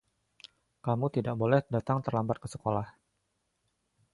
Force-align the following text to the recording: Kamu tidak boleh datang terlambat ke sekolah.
Kamu 0.85 1.07
tidak 1.15 1.35
boleh 1.41 1.61
datang 1.75 1.97
terlambat 2.05 2.37
ke 2.43 2.47
sekolah. 2.53 2.87